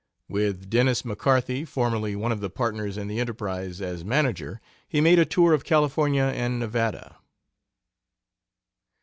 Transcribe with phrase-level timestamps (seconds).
[0.27, 5.19] With Dennis McCarthy, formerly one of the partners in the Enterprise, as manager, he made
[5.19, 7.17] a tour of California and Nevada.